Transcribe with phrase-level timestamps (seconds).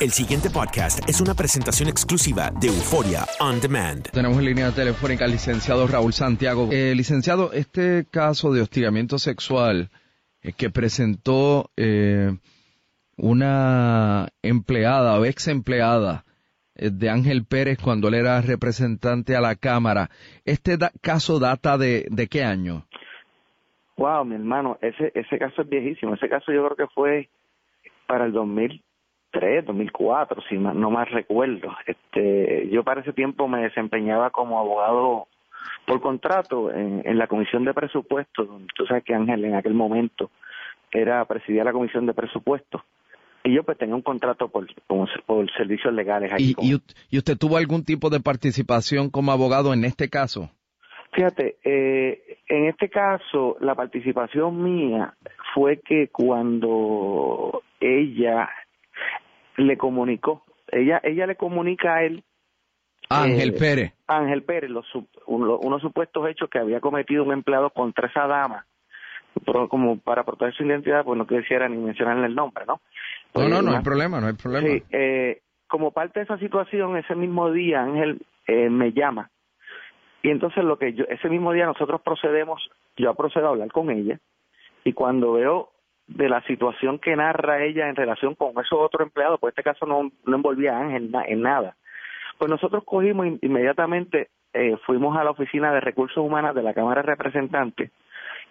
[0.00, 4.08] El siguiente podcast es una presentación exclusiva de Euforia On Demand.
[4.12, 6.68] Tenemos en línea telefónica al licenciado Raúl Santiago.
[6.70, 9.90] Eh, licenciado, este caso de hostigamiento sexual
[10.42, 12.30] eh, que presentó eh,
[13.16, 16.24] una empleada o ex empleada
[16.76, 20.10] eh, de Ángel Pérez cuando él era representante a la Cámara,
[20.44, 22.86] ¿este da- caso data de, de qué año?
[23.96, 26.14] Wow, mi hermano, ese ese caso es viejísimo.
[26.14, 27.28] Ese caso yo creo que fue
[28.06, 28.32] para el
[29.32, 31.74] 2003, 2004, si no más recuerdo.
[31.86, 35.26] Este, yo para ese tiempo me desempeñaba como abogado
[35.86, 38.48] por contrato en, en la comisión de presupuestos.
[38.74, 40.30] Tú sabes que Ángel en aquel momento
[40.92, 42.80] era presidía la comisión de presupuestos
[43.44, 46.50] y yo pues tenía un contrato por como- por servicios legales aquí.
[46.50, 46.64] ¿Y, con-
[47.10, 50.50] y usted tuvo algún tipo de participación como abogado en este caso?
[51.12, 55.14] Fíjate, eh, en este caso, la participación mía
[55.54, 58.48] fue que cuando ella
[59.58, 62.24] le comunicó, ella ella le comunica a él,
[63.10, 63.92] Ángel Eh, Pérez.
[64.06, 64.86] Ángel Pérez, los,
[65.26, 68.66] unos supuestos hechos que había cometido un empleado contra esa dama,
[69.44, 72.80] pero como para proteger su identidad, pues no quisiera ni mencionarle el nombre, ¿no?
[73.34, 74.66] No, no, no hay problema, no hay problema.
[74.68, 79.30] Sí, eh, como parte de esa situación, ese mismo día Ángel eh, me llama
[80.22, 82.60] y entonces lo que yo, ese mismo día nosotros procedemos,
[82.96, 84.18] yo procedo a hablar con ella
[84.84, 85.70] y cuando veo
[86.08, 89.86] de la situación que narra ella en relación con esos otros empleados, pues este caso
[89.86, 91.76] no, no envolvía a Ángel na- en nada,
[92.38, 96.72] pues nosotros cogimos in- inmediatamente, eh, fuimos a la oficina de recursos humanos de la
[96.74, 97.90] Cámara de Representantes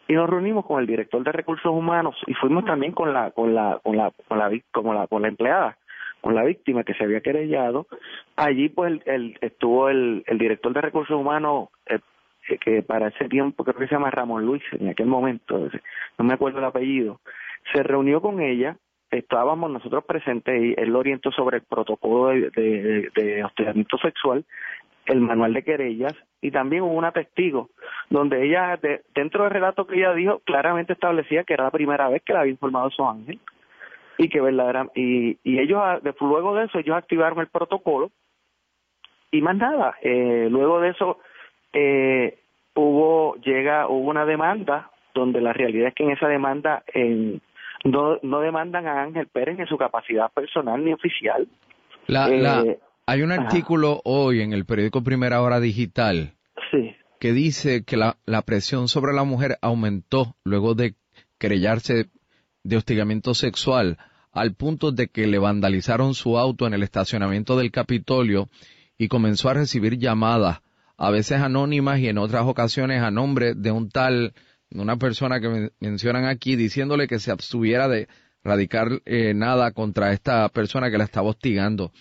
[0.07, 3.53] y nos reunimos con el director de recursos humanos y fuimos también con la con
[3.55, 5.77] la con la con la, como la con la empleada
[6.21, 7.87] con la víctima que se había querellado.
[8.35, 11.99] Allí pues el, el- estuvo el, el director de recursos humanos eh,
[12.61, 15.69] que para ese tiempo creo que se llama Ramón Luis en aquel momento
[16.17, 17.19] no me acuerdo el apellido
[17.73, 18.77] se reunió con ella
[19.11, 24.45] estábamos nosotros presentes y él lo orientó sobre el protocolo de, de, hostigamiento sexual
[25.05, 27.69] el manual de querellas y también hubo una testigo
[28.09, 32.09] donde ella de- dentro del relato que ella dijo claramente establecía que era la primera
[32.09, 33.39] vez que la había informado su ángel
[34.17, 38.11] y que verdadera y, y ellos ah, luego de eso ellos activaron el protocolo
[39.31, 41.19] y más nada eh, luego de eso
[41.73, 42.39] eh,
[42.75, 47.41] hubo llega hubo una demanda donde la realidad es que en esa demanda en,
[47.83, 51.47] no no demandan a Ángel Pérez en su capacidad personal ni oficial
[52.07, 52.63] La, Eh, la-
[53.09, 53.41] hay un ajá.
[53.43, 56.33] artículo hoy en el periódico Primera Hora Digital
[56.71, 60.93] sí que dice que la, la presión sobre la mujer aumentó luego de
[61.39, 62.05] querellarse
[62.63, 63.97] de hostigamiento sexual
[64.33, 68.49] al punto de que le vandalizaron su auto en el estacionamiento del Capitolio
[68.99, 70.61] y comenzó a recibir llamadas,
[70.97, 74.33] a veces anónimas y en otras ocasiones a nombre de un tal,
[74.69, 78.07] de una persona que men- mencionan aquí, diciéndole que se abstuviera de
[78.43, 81.91] radicar eh, nada contra esta persona que la estaba hostigando.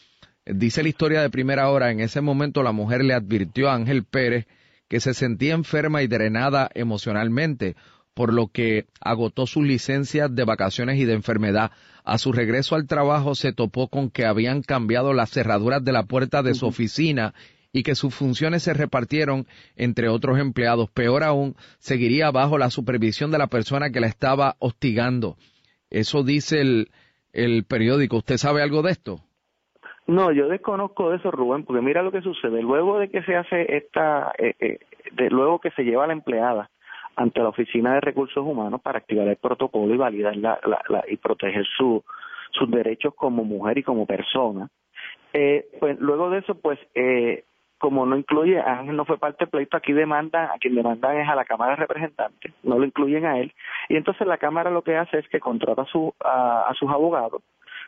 [0.45, 4.05] Dice la historia de primera hora, en ese momento la mujer le advirtió a Ángel
[4.05, 4.47] Pérez
[4.89, 7.75] que se sentía enferma y drenada emocionalmente,
[8.15, 11.73] por lo que agotó sus licencias de vacaciones y de enfermedad.
[12.05, 16.05] A su regreso al trabajo se topó con que habían cambiado las cerraduras de la
[16.05, 17.35] puerta de su oficina
[17.77, 20.89] y que sus funciones se repartieron entre otros empleados.
[20.91, 25.37] Peor aún, seguiría bajo la supervisión de la persona que la estaba hostigando.
[25.91, 26.89] Eso dice el,
[27.33, 28.17] el periódico.
[28.17, 29.21] ¿Usted sabe algo de esto?
[30.07, 32.63] No, yo desconozco de eso, Rubén, porque mira lo que sucede.
[32.63, 34.79] Luego de que se hace esta, eh, eh,
[35.31, 36.71] luego que se lleva a la empleada
[37.17, 41.05] ante la Oficina de Recursos Humanos para activar el protocolo y validar la, la, la-
[41.09, 42.05] y proteger su,
[42.53, 44.69] sus derechos como mujer y como persona,
[45.33, 47.45] eh, pues luego de eso, pues, eh,
[47.79, 51.29] como no incluye, Ángel no fue parte del pleito, aquí demandan, a quien demandan es
[51.29, 53.53] a la Cámara de Representantes, no lo incluyen a él,
[53.89, 56.91] y entonces la Cámara lo que hace es que contrata a, su, a, a sus
[56.91, 57.43] abogados,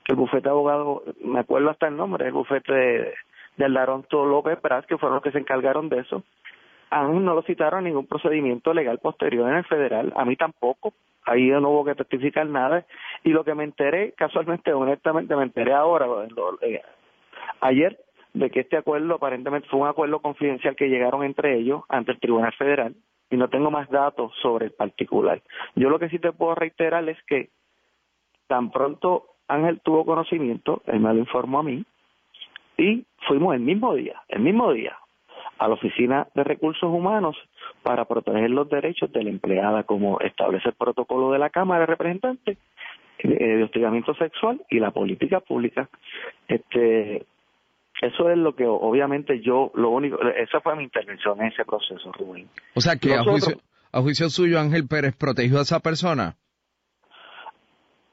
[0.04, 3.14] que el bufete de abogados, me acuerdo hasta el nombre, el bufete de,
[3.56, 6.22] de Aldaronto López Pras, que fueron los que se encargaron de eso,
[6.90, 10.92] Ángel no lo citaron a ningún procedimiento legal posterior en el federal, a mí tampoco,
[11.24, 12.84] ahí no hubo que testificar nada,
[13.24, 16.82] y lo que me enteré, casualmente, honestamente, me enteré ahora, lo- eh,
[17.60, 17.98] ayer,
[18.38, 22.20] de que este acuerdo aparentemente fue un acuerdo confidencial que llegaron entre ellos ante el
[22.20, 22.94] Tribunal Federal
[23.30, 25.42] y no tengo más datos sobre el particular.
[25.74, 27.50] Yo lo que sí te puedo reiterar es que
[28.46, 31.84] tan pronto Ángel tuvo conocimiento, él me lo informó a mí,
[32.76, 34.96] y fuimos el mismo día, el mismo día,
[35.58, 37.36] a la Oficina de Recursos Humanos
[37.82, 41.86] para proteger los derechos de la empleada, como establece el protocolo de la Cámara de
[41.86, 42.56] Representantes
[43.18, 45.88] eh, de hostigamiento sexual y la política pública.
[46.46, 47.26] Este,
[48.00, 52.12] eso es lo que obviamente yo, lo único, esa fue mi intervención en ese proceso,
[52.12, 52.48] Rubén.
[52.74, 53.56] O sea que a, juicio,
[53.92, 56.36] a juicio suyo Ángel Pérez protegió a esa persona.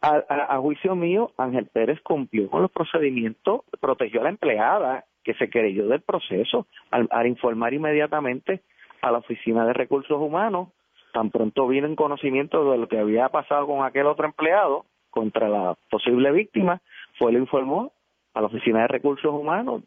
[0.01, 5.49] A, juicio mío, Ángel Pérez cumplió con los procedimientos, protegió a la empleada que se
[5.49, 8.61] creyó del proceso al, informar inmediatamente
[9.01, 10.69] a la Oficina de Recursos Humanos,
[11.11, 15.49] tan pronto vino en conocimiento de lo que había pasado con aquel otro empleado contra
[15.49, 16.81] la posible víctima,
[17.17, 17.91] fue le informó
[18.35, 19.81] a la Oficina de Recursos Humanos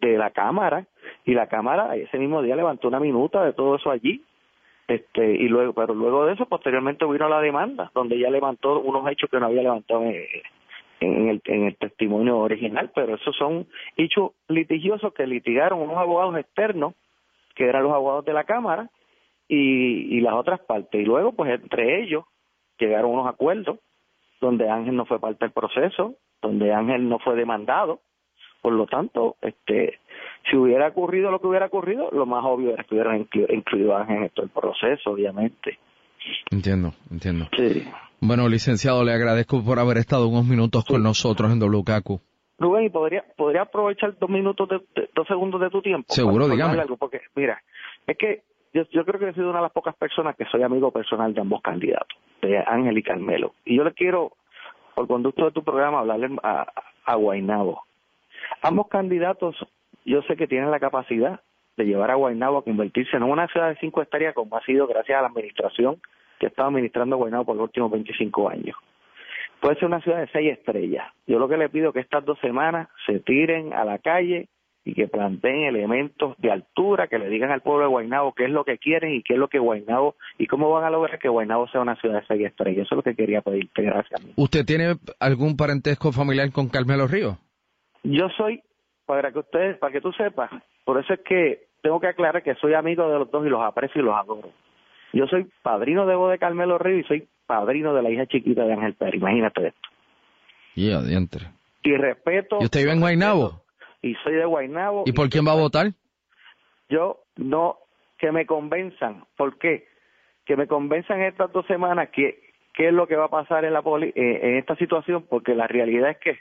[0.00, 0.86] de la Cámara
[1.24, 4.24] y la Cámara ese mismo día levantó una minuta de todo eso allí
[4.88, 9.08] este y luego pero luego de eso posteriormente vino la demanda donde ella levantó unos
[9.10, 13.66] hechos que no había levantado en, el, en el testimonio original pero esos son
[13.96, 16.94] hechos litigiosos que litigaron unos abogados externos
[17.54, 18.88] que eran los abogados de la Cámara
[19.48, 21.00] y, y las otras partes.
[21.00, 22.24] Y luego pues entre ellos
[22.78, 23.78] llegaron unos acuerdos
[24.40, 28.00] donde Ángel no fue parte del proceso donde Ángel no fue demandado.
[28.62, 30.00] Por lo tanto, este,
[30.50, 34.02] si hubiera ocurrido lo que hubiera ocurrido, lo más obvio era que hubiera incluido, a
[34.02, 35.78] Ángel en todo el proceso, obviamente.
[36.50, 37.46] Entiendo, entiendo.
[37.56, 37.84] Sí.
[38.20, 42.20] Bueno, licenciado, le agradezco por haber estado unos minutos con nosotros en WKQ.
[42.58, 46.12] Rubén, ¿y podría, podría aprovechar dos minutos, de, dos segundos de tu tiempo?
[46.12, 46.78] Seguro, dígame.
[46.78, 46.98] Algo?
[46.98, 47.62] Porque, mira,
[48.06, 48.42] es que
[48.74, 51.32] yo, yo creo que he sido una de las pocas personas que soy amigo personal
[51.32, 53.54] de ambos candidatos, de Ángel y Carmelo.
[53.64, 54.32] Y yo le quiero
[55.00, 56.66] por conducto de tu programa, hablarle a,
[57.06, 57.84] a Guainabo.
[58.60, 59.56] Ambos candidatos,
[60.04, 61.40] yo sé que tienen la capacidad
[61.78, 64.86] de llevar a Guainabo a convertirse en una ciudad de cinco estrellas como ha sido
[64.86, 66.02] gracias a la administración
[66.38, 68.76] que ha estado administrando Guainabo por los últimos 25 años.
[69.60, 71.10] Puede ser una ciudad de seis estrellas.
[71.26, 74.48] Yo lo que le pido es que estas dos semanas se tiren a la calle
[74.84, 78.50] y que planteen elementos de altura, que le digan al pueblo de Guaynabo qué es
[78.50, 81.28] lo que quieren y qué es lo que Guaynabo y cómo van a lograr que
[81.28, 82.86] Guaynabo sea una ciudad de seis estrellas.
[82.86, 84.20] Eso es lo que quería pedirte, gracias.
[84.36, 87.38] ¿Usted tiene algún parentesco familiar con Carmelo Río?
[88.02, 88.62] Yo soy,
[89.04, 90.50] para que ustedes, para que tú sepas,
[90.84, 93.62] por eso es que tengo que aclarar que soy amigo de los dos y los
[93.62, 94.50] aprecio y los adoro.
[95.12, 98.64] Yo soy padrino de voz de Carmelo Río y soy padrino de la hija chiquita
[98.64, 99.88] de Ángel Pérez, imagínate esto.
[100.74, 101.38] Y adiante.
[101.82, 102.58] Y respeto...
[102.60, 103.62] ¿Y usted vive en Guaynabo?
[104.02, 105.04] Y soy de Guaynabo.
[105.06, 105.92] ¿Y por quién va a votar?
[106.88, 107.78] Yo no,
[108.18, 109.24] que me convenzan.
[109.36, 109.86] ¿Por qué?
[110.44, 113.72] Que me convenzan estas dos semanas que qué es lo que va a pasar en
[113.72, 116.38] la eh, en esta situación, porque la realidad es que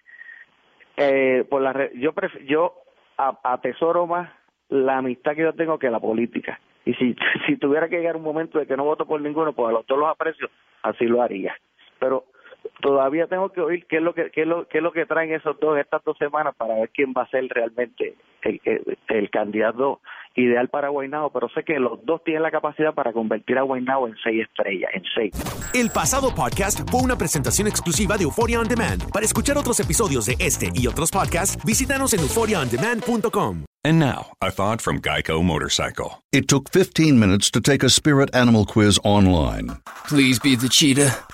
[0.98, 2.14] eh, por la yo
[2.46, 2.76] yo
[3.18, 4.30] atesoro más
[4.70, 6.60] la amistad que yo tengo que la política.
[6.86, 7.16] Y si,
[7.48, 9.86] si tuviera que llegar un momento de que no voto por ninguno, pues a los
[9.88, 10.50] dos los aprecio,
[10.84, 11.56] así lo haría.
[12.00, 12.26] Pero
[12.82, 15.06] todavía tengo que oír qué es lo que qué es lo, qué es lo que
[15.06, 18.62] traen esos dos estas dos semanas para ver quién va a ser realmente el,
[19.08, 20.00] el, candidato
[20.36, 24.08] ideal para Guaynabo, pero sé que los dos tienen la capacidad para convertir a Guaynabo
[24.08, 25.72] en seis estrellas, en seis.
[25.74, 29.12] El pasado podcast fue una presentación exclusiva de Euphoria On Demand.
[29.12, 33.66] Para escuchar otros episodios de este y otros podcasts, visítanos en euphoriaondemand.com.
[33.84, 36.22] And now, a thought from Geico Motorcycle.
[36.34, 39.78] It took 15 minutes to take a spirit animal quiz online.
[40.06, 41.29] Please be the cheetah.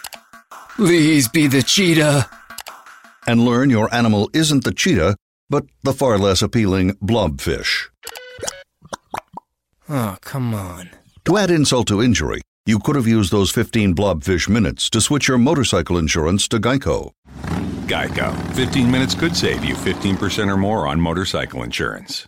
[0.75, 2.30] Please be the cheetah.
[3.25, 5.16] And learn your animal isn't the cheetah,
[5.50, 7.86] but the far less appealing blobfish.
[9.88, 10.89] Oh, come on.
[11.25, 15.27] To add insult to injury, you could have used those 15 blobfish minutes to switch
[15.29, 17.12] your motorcycle insurance to Geico.
[17.88, 18.36] Geico.
[18.53, 22.27] 15 minutes could save you 15% or more on motorcycle insurance.